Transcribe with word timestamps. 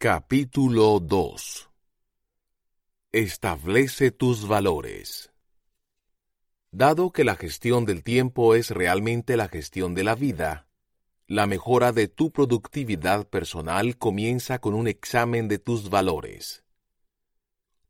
Capítulo 0.00 1.00
2 1.00 1.70
Establece 3.10 4.12
tus 4.12 4.46
valores. 4.46 5.32
Dado 6.70 7.10
que 7.10 7.24
la 7.24 7.34
gestión 7.34 7.84
del 7.84 8.04
tiempo 8.04 8.54
es 8.54 8.70
realmente 8.70 9.36
la 9.36 9.48
gestión 9.48 9.96
de 9.96 10.04
la 10.04 10.14
vida, 10.14 10.68
la 11.26 11.48
mejora 11.48 11.90
de 11.90 12.06
tu 12.06 12.30
productividad 12.30 13.26
personal 13.26 13.98
comienza 13.98 14.60
con 14.60 14.74
un 14.74 14.86
examen 14.86 15.48
de 15.48 15.58
tus 15.58 15.90
valores. 15.90 16.62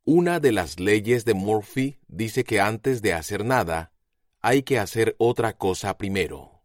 Una 0.07 0.41
de 0.41 0.53
las 0.53 0.81
leyes 0.81 1.27
de 1.27 1.35
Murphy 1.35 1.99
dice 2.09 2.43
que 2.43 2.59
antes 2.59 3.03
de 3.03 3.13
hacer 3.13 3.45
nada, 3.45 3.93
hay 4.41 4.63
que 4.63 4.79
hacer 4.79 5.15
otra 5.19 5.59
cosa 5.59 5.99
primero. 5.99 6.58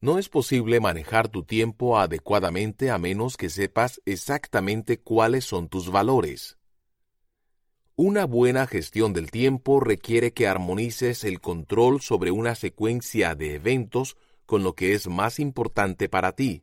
No 0.00 0.18
es 0.18 0.28
posible 0.28 0.78
manejar 0.78 1.28
tu 1.28 1.42
tiempo 1.42 1.98
adecuadamente 1.98 2.90
a 2.90 2.98
menos 2.98 3.36
que 3.36 3.48
sepas 3.48 4.02
exactamente 4.04 4.98
cuáles 4.98 5.44
son 5.44 5.68
tus 5.68 5.90
valores. 5.90 6.58
Una 7.98 8.26
buena 8.26 8.66
gestión 8.66 9.14
del 9.14 9.30
tiempo 9.30 9.80
requiere 9.80 10.34
que 10.34 10.46
armonices 10.46 11.24
el 11.24 11.40
control 11.40 12.02
sobre 12.02 12.30
una 12.30 12.54
secuencia 12.54 13.34
de 13.34 13.54
eventos 13.54 14.18
con 14.44 14.62
lo 14.62 14.74
que 14.74 14.92
es 14.92 15.08
más 15.08 15.40
importante 15.40 16.10
para 16.10 16.32
ti. 16.32 16.62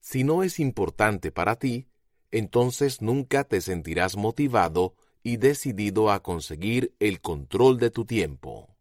Si 0.00 0.24
no 0.24 0.42
es 0.42 0.58
importante 0.58 1.32
para 1.32 1.56
ti, 1.56 1.86
entonces 2.30 3.02
nunca 3.02 3.44
te 3.44 3.60
sentirás 3.60 4.16
motivado 4.16 4.94
y 5.22 5.36
decidido 5.36 6.10
a 6.10 6.22
conseguir 6.22 6.94
el 6.98 7.20
control 7.20 7.78
de 7.78 7.90
tu 7.90 8.06
tiempo. 8.06 8.74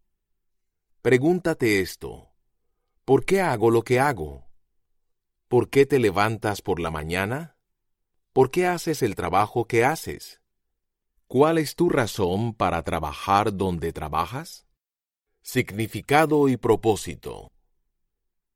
Pregúntate 1.02 1.81
esto. 1.81 2.31
¿Por 3.03 3.25
qué 3.25 3.41
hago 3.41 3.71
lo 3.71 3.81
que 3.81 3.99
hago? 3.99 4.47
¿Por 5.47 5.69
qué 5.69 5.85
te 5.85 5.97
levantas 5.97 6.61
por 6.61 6.80
la 6.80 6.91
mañana? 6.91 7.57
¿Por 8.31 8.52
qué 8.52 8.67
haces 8.67 9.02
el 9.02 9.16
trabajo 9.16 9.66
que 9.66 9.83
haces? 9.83 10.39
¿Cuál 11.27 11.57
es 11.57 11.75
tu 11.75 11.89
razón 11.89 12.53
para 12.53 12.83
trabajar 12.83 13.55
donde 13.55 13.91
trabajas? 13.91 14.67
Significado 15.41 16.47
y 16.47 16.57
propósito. 16.57 17.52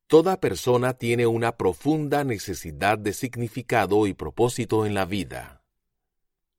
Toda 0.08 0.40
persona 0.40 0.94
tiene 0.94 1.26
una 1.26 1.58
profunda 1.58 2.24
necesidad 2.24 3.00
de 3.00 3.14
significado 3.14 4.06
y 4.06 4.14
propósito 4.14 4.86
en 4.86 4.94
la 4.94 5.06
vida. 5.06 5.64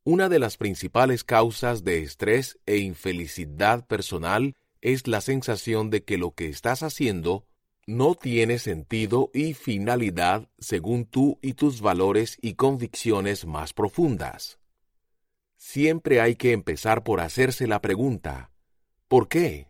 Una 0.02 0.28
de 0.28 0.40
las 0.40 0.56
principales 0.56 1.22
causas 1.22 1.84
de 1.84 2.02
estrés 2.02 2.58
e 2.66 2.78
infelicidad 2.78 3.86
personal 3.86 4.54
es 4.80 5.06
la 5.06 5.20
sensación 5.20 5.90
de 5.90 6.02
que 6.02 6.18
lo 6.18 6.32
que 6.32 6.48
estás 6.48 6.82
haciendo 6.82 7.46
no 7.86 8.16
tiene 8.16 8.58
sentido 8.58 9.30
y 9.32 9.54
finalidad 9.54 10.48
según 10.58 11.06
tú 11.06 11.38
y 11.40 11.52
tus 11.52 11.80
valores 11.80 12.36
y 12.42 12.54
convicciones 12.54 13.46
más 13.46 13.72
profundas. 13.72 14.58
Siempre 15.56 16.20
hay 16.20 16.34
que 16.34 16.50
empezar 16.50 17.04
por 17.04 17.20
hacerse 17.20 17.68
la 17.68 17.80
pregunta, 17.80 18.50
¿por 19.06 19.28
qué? 19.28 19.68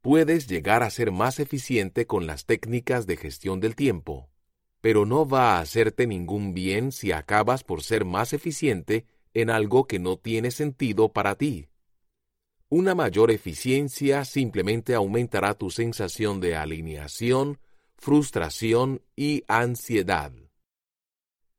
Puedes 0.00 0.48
llegar 0.48 0.82
a 0.82 0.90
ser 0.90 1.12
más 1.12 1.38
eficiente 1.38 2.06
con 2.06 2.26
las 2.26 2.46
técnicas 2.46 3.06
de 3.06 3.16
gestión 3.18 3.60
del 3.60 3.76
tiempo, 3.76 4.30
pero 4.80 5.04
no 5.04 5.28
va 5.28 5.56
a 5.56 5.60
hacerte 5.60 6.06
ningún 6.06 6.54
bien 6.54 6.92
si 6.92 7.12
acabas 7.12 7.62
por 7.62 7.82
ser 7.82 8.06
más 8.06 8.32
eficiente 8.32 9.04
en 9.34 9.50
algo 9.50 9.86
que 9.86 9.98
no 9.98 10.16
tiene 10.16 10.50
sentido 10.50 11.12
para 11.12 11.36
ti. 11.36 11.68
Una 12.74 12.94
mayor 12.94 13.30
eficiencia 13.30 14.24
simplemente 14.24 14.94
aumentará 14.94 15.52
tu 15.52 15.68
sensación 15.68 16.40
de 16.40 16.56
alineación, 16.56 17.60
frustración 17.98 19.02
y 19.14 19.44
ansiedad. 19.46 20.32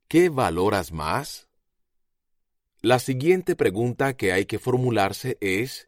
¿Qué 0.07 0.29
valoras 0.29 0.91
más? 0.91 1.47
La 2.81 2.97
siguiente 2.97 3.55
pregunta 3.55 4.17
que 4.17 4.31
hay 4.31 4.47
que 4.47 4.57
formularse 4.57 5.37
es, 5.39 5.87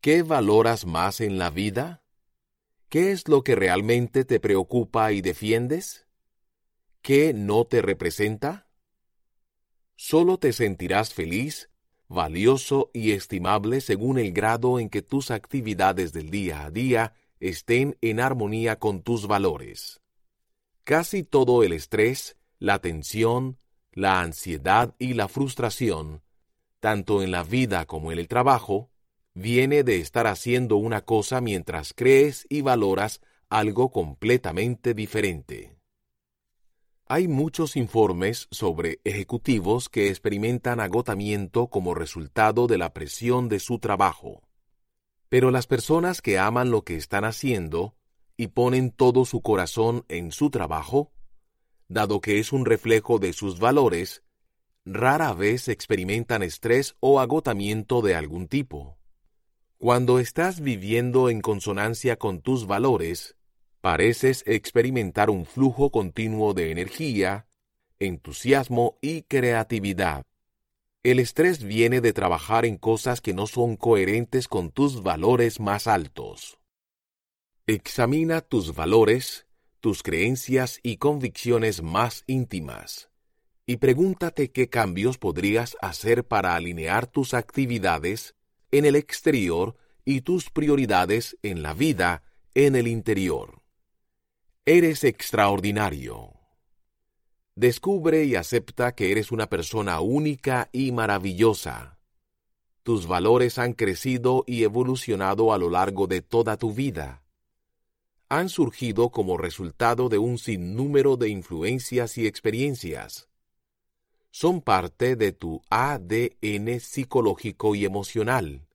¿qué 0.00 0.22
valoras 0.22 0.86
más 0.86 1.20
en 1.20 1.36
la 1.36 1.50
vida? 1.50 2.02
¿Qué 2.88 3.12
es 3.12 3.28
lo 3.28 3.44
que 3.44 3.54
realmente 3.54 4.24
te 4.24 4.40
preocupa 4.40 5.12
y 5.12 5.20
defiendes? 5.20 6.06
¿Qué 7.02 7.34
no 7.34 7.66
te 7.66 7.82
representa? 7.82 8.70
Solo 9.94 10.38
te 10.38 10.54
sentirás 10.54 11.12
feliz 11.12 11.68
valioso 12.08 12.90
y 12.92 13.12
estimable 13.12 13.80
según 13.80 14.18
el 14.18 14.32
grado 14.32 14.80
en 14.80 14.88
que 14.88 15.02
tus 15.02 15.30
actividades 15.30 16.12
del 16.12 16.30
día 16.30 16.64
a 16.64 16.70
día 16.70 17.12
estén 17.40 17.96
en 18.00 18.20
armonía 18.20 18.78
con 18.78 19.02
tus 19.02 19.26
valores. 19.26 20.00
Casi 20.84 21.22
todo 21.22 21.62
el 21.62 21.72
estrés, 21.72 22.36
la 22.58 22.78
tensión, 22.80 23.58
la 23.92 24.20
ansiedad 24.20 24.94
y 24.98 25.14
la 25.14 25.28
frustración, 25.28 26.22
tanto 26.80 27.22
en 27.22 27.30
la 27.30 27.42
vida 27.42 27.84
como 27.84 28.10
en 28.12 28.18
el 28.18 28.28
trabajo, 28.28 28.90
viene 29.34 29.84
de 29.84 30.00
estar 30.00 30.26
haciendo 30.26 30.76
una 30.76 31.02
cosa 31.02 31.40
mientras 31.40 31.92
crees 31.94 32.46
y 32.48 32.62
valoras 32.62 33.20
algo 33.48 33.92
completamente 33.92 34.94
diferente. 34.94 35.77
Hay 37.10 37.26
muchos 37.26 37.76
informes 37.76 38.48
sobre 38.50 39.00
ejecutivos 39.02 39.88
que 39.88 40.08
experimentan 40.08 40.78
agotamiento 40.78 41.68
como 41.68 41.94
resultado 41.94 42.66
de 42.66 42.76
la 42.76 42.92
presión 42.92 43.48
de 43.48 43.60
su 43.60 43.78
trabajo. 43.78 44.42
Pero 45.30 45.50
las 45.50 45.66
personas 45.66 46.20
que 46.20 46.38
aman 46.38 46.70
lo 46.70 46.82
que 46.82 46.96
están 46.96 47.24
haciendo 47.24 47.96
y 48.36 48.48
ponen 48.48 48.90
todo 48.90 49.24
su 49.24 49.40
corazón 49.40 50.04
en 50.08 50.32
su 50.32 50.50
trabajo, 50.50 51.10
dado 51.88 52.20
que 52.20 52.40
es 52.40 52.52
un 52.52 52.66
reflejo 52.66 53.18
de 53.18 53.32
sus 53.32 53.58
valores, 53.58 54.22
rara 54.84 55.32
vez 55.32 55.68
experimentan 55.68 56.42
estrés 56.42 56.94
o 57.00 57.20
agotamiento 57.20 58.02
de 58.02 58.16
algún 58.16 58.48
tipo. 58.48 58.98
Cuando 59.78 60.18
estás 60.18 60.60
viviendo 60.60 61.30
en 61.30 61.40
consonancia 61.40 62.16
con 62.16 62.42
tus 62.42 62.66
valores, 62.66 63.37
pareces 63.88 64.44
experimentar 64.46 65.30
un 65.30 65.46
flujo 65.46 65.90
continuo 65.90 66.52
de 66.52 66.72
energía, 66.72 67.46
entusiasmo 67.98 68.98
y 69.00 69.22
creatividad. 69.22 70.24
El 71.02 71.18
estrés 71.18 71.62
viene 71.64 72.02
de 72.02 72.12
trabajar 72.12 72.66
en 72.66 72.76
cosas 72.76 73.22
que 73.22 73.32
no 73.32 73.46
son 73.46 73.76
coherentes 73.76 74.46
con 74.46 74.72
tus 74.72 75.02
valores 75.02 75.58
más 75.58 75.86
altos. 75.86 76.58
Examina 77.66 78.42
tus 78.42 78.74
valores, 78.74 79.46
tus 79.80 80.02
creencias 80.02 80.80
y 80.82 80.98
convicciones 80.98 81.82
más 81.82 82.24
íntimas, 82.26 83.08
y 83.64 83.78
pregúntate 83.78 84.50
qué 84.50 84.68
cambios 84.68 85.16
podrías 85.16 85.78
hacer 85.80 86.26
para 86.26 86.56
alinear 86.56 87.06
tus 87.06 87.32
actividades 87.32 88.34
en 88.70 88.84
el 88.84 88.96
exterior 88.96 89.76
y 90.04 90.20
tus 90.20 90.50
prioridades 90.50 91.38
en 91.42 91.62
la 91.62 91.72
vida 91.72 92.22
en 92.52 92.76
el 92.76 92.86
interior. 92.86 93.57
Eres 94.70 95.02
extraordinario. 95.02 96.34
Descubre 97.54 98.24
y 98.24 98.34
acepta 98.34 98.94
que 98.94 99.10
eres 99.10 99.32
una 99.32 99.48
persona 99.48 99.98
única 100.02 100.68
y 100.72 100.92
maravillosa. 100.92 101.98
Tus 102.82 103.06
valores 103.06 103.56
han 103.56 103.72
crecido 103.72 104.44
y 104.46 104.64
evolucionado 104.64 105.54
a 105.54 105.58
lo 105.58 105.70
largo 105.70 106.06
de 106.06 106.20
toda 106.20 106.58
tu 106.58 106.74
vida. 106.74 107.22
Han 108.28 108.50
surgido 108.50 109.08
como 109.08 109.38
resultado 109.38 110.10
de 110.10 110.18
un 110.18 110.36
sinnúmero 110.36 111.16
de 111.16 111.30
influencias 111.30 112.18
y 112.18 112.26
experiencias. 112.26 113.30
Son 114.30 114.60
parte 114.60 115.16
de 115.16 115.32
tu 115.32 115.62
ADN 115.70 116.78
psicológico 116.80 117.74
y 117.74 117.86
emocional. 117.86 118.66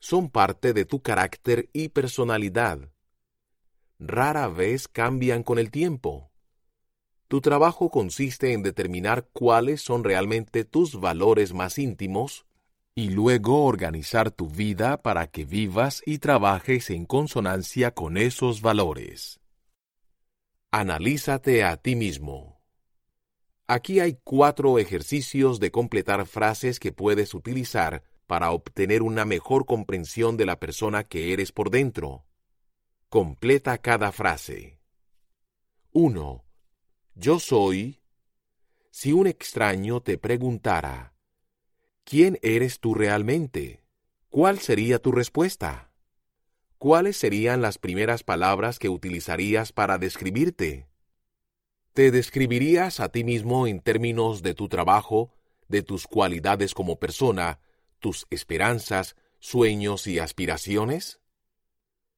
Son 0.00 0.28
parte 0.28 0.74
de 0.74 0.84
tu 0.84 1.00
carácter 1.00 1.70
y 1.72 1.88
personalidad 1.88 2.92
rara 4.02 4.48
vez 4.48 4.88
cambian 4.88 5.42
con 5.42 5.58
el 5.58 5.70
tiempo. 5.70 6.30
Tu 7.28 7.40
trabajo 7.40 7.90
consiste 7.90 8.52
en 8.52 8.62
determinar 8.62 9.28
cuáles 9.32 9.80
son 9.80 10.04
realmente 10.04 10.64
tus 10.64 11.00
valores 11.00 11.54
más 11.54 11.78
íntimos 11.78 12.44
y 12.94 13.08
luego 13.08 13.64
organizar 13.64 14.30
tu 14.30 14.48
vida 14.48 15.00
para 15.00 15.28
que 15.28 15.46
vivas 15.46 16.02
y 16.04 16.18
trabajes 16.18 16.90
en 16.90 17.06
consonancia 17.06 17.94
con 17.94 18.18
esos 18.18 18.60
valores. 18.60 19.40
Analízate 20.70 21.64
a 21.64 21.76
ti 21.76 21.96
mismo. 21.96 22.60
Aquí 23.66 24.00
hay 24.00 24.18
cuatro 24.24 24.78
ejercicios 24.78 25.60
de 25.60 25.70
completar 25.70 26.26
frases 26.26 26.78
que 26.78 26.92
puedes 26.92 27.32
utilizar 27.32 28.02
para 28.26 28.50
obtener 28.50 29.02
una 29.02 29.24
mejor 29.24 29.64
comprensión 29.64 30.36
de 30.36 30.46
la 30.46 30.58
persona 30.58 31.04
que 31.04 31.32
eres 31.32 31.52
por 31.52 31.70
dentro. 31.70 32.24
Completa 33.12 33.76
cada 33.76 34.10
frase. 34.10 34.80
1. 35.92 36.44
Yo 37.14 37.40
soy. 37.40 38.00
Si 38.90 39.12
un 39.12 39.26
extraño 39.26 40.00
te 40.00 40.16
preguntara, 40.16 41.14
¿quién 42.04 42.38
eres 42.40 42.80
tú 42.80 42.94
realmente? 42.94 43.84
¿Cuál 44.30 44.60
sería 44.60 44.98
tu 44.98 45.12
respuesta? 45.12 45.92
¿Cuáles 46.78 47.18
serían 47.18 47.60
las 47.60 47.76
primeras 47.76 48.22
palabras 48.22 48.78
que 48.78 48.88
utilizarías 48.88 49.72
para 49.72 49.98
describirte? 49.98 50.88
¿Te 51.92 52.12
describirías 52.12 52.98
a 52.98 53.10
ti 53.10 53.24
mismo 53.24 53.66
en 53.66 53.80
términos 53.80 54.42
de 54.42 54.54
tu 54.54 54.70
trabajo, 54.70 55.34
de 55.68 55.82
tus 55.82 56.06
cualidades 56.06 56.72
como 56.72 56.98
persona, 56.98 57.60
tus 57.98 58.26
esperanzas, 58.30 59.16
sueños 59.38 60.06
y 60.06 60.18
aspiraciones? 60.18 61.21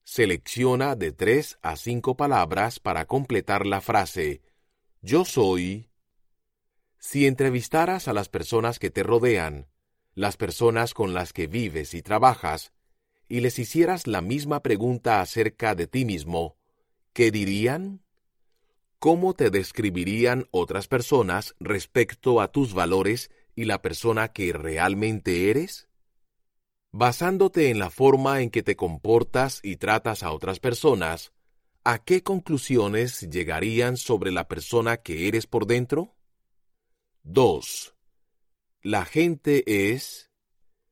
Selecciona 0.04 0.96
de 0.96 1.12
tres 1.12 1.58
a 1.62 1.76
cinco 1.76 2.14
palabras 2.14 2.78
para 2.78 3.06
completar 3.06 3.64
la 3.64 3.80
frase 3.80 4.42
Yo 5.00 5.24
soy. 5.24 5.88
Si 6.98 7.26
entrevistaras 7.26 8.06
a 8.06 8.12
las 8.12 8.28
personas 8.28 8.78
que 8.78 8.90
te 8.90 9.02
rodean, 9.02 9.66
las 10.14 10.36
personas 10.36 10.92
con 10.92 11.14
las 11.14 11.32
que 11.32 11.46
vives 11.46 11.94
y 11.94 12.02
trabajas, 12.02 12.74
y 13.28 13.40
les 13.40 13.58
hicieras 13.58 14.06
la 14.06 14.20
misma 14.20 14.60
pregunta 14.60 15.22
acerca 15.22 15.74
de 15.74 15.86
ti 15.86 16.04
mismo, 16.04 16.58
¿qué 17.14 17.30
dirían? 17.30 18.02
¿Cómo 18.98 19.32
te 19.32 19.48
describirían 19.48 20.48
otras 20.50 20.86
personas 20.86 21.54
respecto 21.60 22.42
a 22.42 22.52
tus 22.52 22.74
valores 22.74 23.30
y 23.56 23.64
la 23.64 23.80
persona 23.80 24.28
que 24.28 24.52
realmente 24.52 25.50
eres? 25.50 25.88
Basándote 26.96 27.70
en 27.70 27.80
la 27.80 27.90
forma 27.90 28.40
en 28.40 28.50
que 28.50 28.62
te 28.62 28.76
comportas 28.76 29.58
y 29.64 29.78
tratas 29.78 30.22
a 30.22 30.30
otras 30.30 30.60
personas, 30.60 31.32
¿a 31.82 31.98
qué 31.98 32.22
conclusiones 32.22 33.22
llegarían 33.22 33.96
sobre 33.96 34.30
la 34.30 34.46
persona 34.46 34.98
que 34.98 35.26
eres 35.26 35.48
por 35.48 35.66
dentro? 35.66 36.14
2. 37.24 37.96
La 38.82 39.04
gente 39.06 39.90
es... 39.92 40.30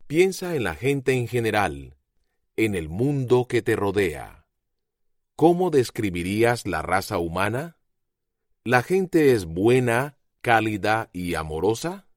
Piensa 0.09 0.57
en 0.57 0.65
la 0.65 0.75
gente 0.75 1.13
en 1.13 1.29
general, 1.29 1.97
en 2.57 2.75
el 2.75 2.89
mundo 2.89 3.47
que 3.47 3.63
te 3.63 3.77
rodea. 3.77 4.49
¿Cómo 5.37 5.71
describirías 5.71 6.67
la 6.67 6.83
raza 6.83 7.19
humana? 7.19 7.79
¿La 8.65 8.83
gente 8.83 9.35
es 9.35 9.45
buena, 9.45 10.19
cálida 10.41 11.11
y 11.13 11.37
amorosa? 11.37 12.09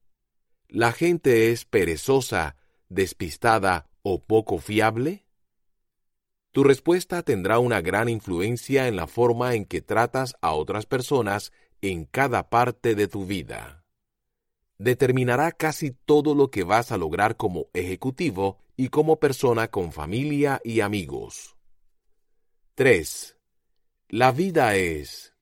¿La 0.66 0.90
gente 0.90 1.52
es 1.52 1.64
perezosa 1.64 2.56
despistada 2.88 3.88
o 4.02 4.22
poco 4.22 4.58
fiable? 4.58 5.26
Tu 6.52 6.64
respuesta 6.64 7.22
tendrá 7.22 7.58
una 7.58 7.80
gran 7.80 8.08
influencia 8.08 8.88
en 8.88 8.96
la 8.96 9.06
forma 9.06 9.54
en 9.54 9.66
que 9.66 9.82
tratas 9.82 10.36
a 10.40 10.52
otras 10.54 10.86
personas 10.86 11.52
en 11.82 12.06
cada 12.06 12.48
parte 12.48 12.94
de 12.94 13.08
tu 13.08 13.26
vida. 13.26 13.84
Determinará 14.78 15.52
casi 15.52 15.90
todo 15.90 16.34
lo 16.34 16.50
que 16.50 16.62
vas 16.62 16.92
a 16.92 16.96
lograr 16.96 17.36
como 17.36 17.66
ejecutivo 17.74 18.58
y 18.76 18.88
como 18.88 19.18
persona 19.18 19.68
con 19.68 19.92
familia 19.92 20.60
y 20.64 20.80
amigos. 20.80 21.56
3. 22.74 23.36
La 24.08 24.32
vida 24.32 24.76
es. 24.76 25.34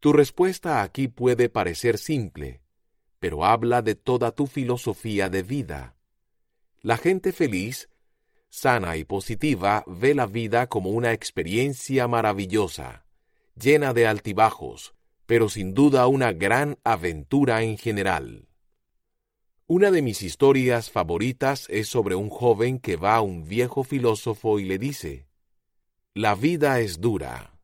Tu 0.00 0.12
respuesta 0.12 0.82
aquí 0.82 1.08
puede 1.08 1.48
parecer 1.48 1.98
simple, 1.98 2.62
pero 3.18 3.44
habla 3.44 3.82
de 3.82 3.94
toda 3.94 4.32
tu 4.32 4.46
filosofía 4.46 5.28
de 5.28 5.42
vida 5.42 5.97
la 6.82 6.96
gente 6.96 7.32
feliz, 7.32 7.88
sana 8.48 8.96
y 8.96 9.04
positiva 9.04 9.84
ve 9.86 10.14
la 10.14 10.26
vida 10.26 10.68
como 10.68 10.90
una 10.90 11.12
experiencia 11.12 12.06
maravillosa, 12.06 13.04
llena 13.60 13.92
de 13.92 14.06
altibajos, 14.06 14.94
pero 15.26 15.48
sin 15.48 15.74
duda 15.74 16.06
una 16.06 16.32
gran 16.32 16.78
aventura 16.84 17.62
en 17.62 17.78
general. 17.78 18.48
Una 19.66 19.90
de 19.90 20.00
mis 20.00 20.22
historias 20.22 20.90
favoritas 20.90 21.66
es 21.68 21.88
sobre 21.88 22.14
un 22.14 22.30
joven 22.30 22.78
que 22.78 22.96
va 22.96 23.16
a 23.16 23.20
un 23.20 23.44
viejo 23.44 23.84
filósofo 23.84 24.58
y 24.58 24.64
le 24.64 24.78
dice, 24.78 25.26
La 26.14 26.34
vida 26.34 26.80
es 26.80 27.00
dura. 27.00 27.60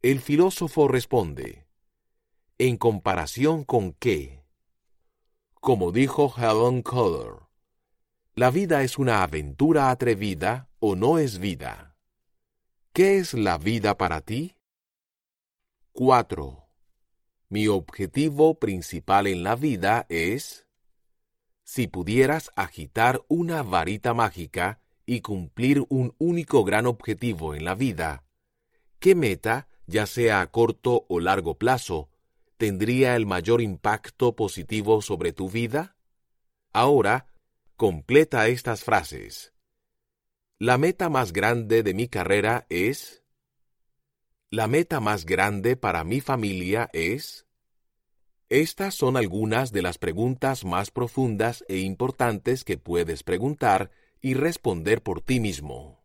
El 0.00 0.20
filósofo 0.20 0.88
responde, 0.88 1.66
¿En 2.56 2.78
comparación 2.78 3.64
con 3.64 3.92
qué? 3.92 4.44
Como 5.60 5.92
dijo 5.92 6.32
Helen 6.38 6.82
Keller, 6.82 7.45
¿La 8.38 8.50
vida 8.50 8.82
es 8.82 8.98
una 8.98 9.22
aventura 9.22 9.88
atrevida 9.90 10.68
o 10.78 10.94
no 10.94 11.18
es 11.18 11.38
vida? 11.38 11.96
¿Qué 12.92 13.16
es 13.16 13.32
la 13.32 13.56
vida 13.56 13.96
para 13.96 14.20
ti? 14.20 14.56
4. 15.92 16.68
Mi 17.48 17.66
objetivo 17.68 18.58
principal 18.58 19.26
en 19.26 19.42
la 19.42 19.56
vida 19.56 20.04
es... 20.10 20.66
Si 21.64 21.86
pudieras 21.86 22.50
agitar 22.56 23.24
una 23.28 23.62
varita 23.62 24.12
mágica 24.12 24.82
y 25.06 25.22
cumplir 25.22 25.86
un 25.88 26.14
único 26.18 26.62
gran 26.62 26.84
objetivo 26.84 27.54
en 27.54 27.64
la 27.64 27.74
vida, 27.74 28.22
¿qué 28.98 29.14
meta, 29.14 29.66
ya 29.86 30.04
sea 30.04 30.42
a 30.42 30.50
corto 30.50 31.06
o 31.08 31.20
largo 31.20 31.56
plazo, 31.56 32.10
tendría 32.58 33.16
el 33.16 33.24
mayor 33.24 33.62
impacto 33.62 34.36
positivo 34.36 35.00
sobre 35.00 35.32
tu 35.32 35.48
vida? 35.48 35.96
Ahora, 36.74 37.28
Completa 37.76 38.48
estas 38.48 38.84
frases. 38.84 39.52
La 40.58 40.78
meta 40.78 41.10
más 41.10 41.34
grande 41.34 41.82
de 41.82 41.92
mi 41.92 42.08
carrera 42.08 42.64
es... 42.70 43.22
La 44.50 44.66
meta 44.66 44.98
más 44.98 45.26
grande 45.26 45.76
para 45.76 46.02
mi 46.02 46.22
familia 46.22 46.88
es... 46.94 47.46
Estas 48.48 48.94
son 48.94 49.18
algunas 49.18 49.72
de 49.72 49.82
las 49.82 49.98
preguntas 49.98 50.64
más 50.64 50.90
profundas 50.90 51.66
e 51.68 51.76
importantes 51.76 52.64
que 52.64 52.78
puedes 52.78 53.22
preguntar 53.22 53.90
y 54.22 54.32
responder 54.32 55.02
por 55.02 55.20
ti 55.20 55.38
mismo. 55.38 56.02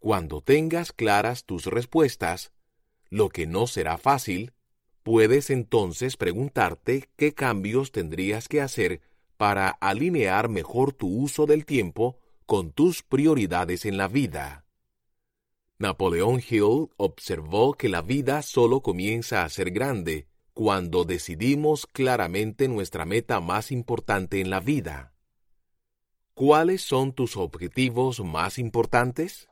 Cuando 0.00 0.40
tengas 0.40 0.90
claras 0.90 1.44
tus 1.44 1.66
respuestas, 1.66 2.50
lo 3.08 3.28
que 3.28 3.46
no 3.46 3.68
será 3.68 3.98
fácil, 3.98 4.52
puedes 5.04 5.50
entonces 5.50 6.16
preguntarte 6.16 7.08
qué 7.14 7.34
cambios 7.34 7.92
tendrías 7.92 8.48
que 8.48 8.60
hacer 8.60 9.00
para 9.36 9.68
alinear 9.68 10.48
mejor 10.48 10.92
tu 10.92 11.08
uso 11.08 11.46
del 11.46 11.64
tiempo 11.64 12.18
con 12.46 12.72
tus 12.72 13.02
prioridades 13.02 13.84
en 13.84 13.96
la 13.96 14.08
vida. 14.08 14.64
Napoleón 15.78 16.40
Hill 16.48 16.88
observó 16.96 17.74
que 17.74 17.88
la 17.88 18.00
vida 18.00 18.40
solo 18.42 18.80
comienza 18.80 19.44
a 19.44 19.48
ser 19.48 19.70
grande 19.70 20.26
cuando 20.54 21.04
decidimos 21.04 21.86
claramente 21.86 22.66
nuestra 22.66 23.04
meta 23.04 23.40
más 23.40 23.70
importante 23.70 24.40
en 24.40 24.48
la 24.48 24.60
vida. 24.60 25.12
¿Cuáles 26.32 26.80
son 26.80 27.12
tus 27.12 27.36
objetivos 27.36 28.20
más 28.20 28.58
importantes? 28.58 29.50